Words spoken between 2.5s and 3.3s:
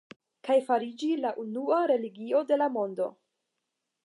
de la mondo.